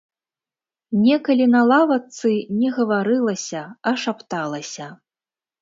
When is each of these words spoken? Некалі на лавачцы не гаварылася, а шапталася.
Некалі 1.01 1.45
на 1.57 1.61
лавачцы 1.73 2.31
не 2.63 2.73
гаварылася, 2.79 3.63
а 3.87 3.97
шапталася. 4.05 4.93